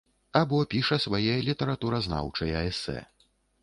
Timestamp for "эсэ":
2.75-3.01